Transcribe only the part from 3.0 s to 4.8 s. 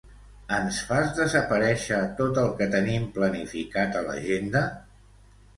planificat a l'agenda?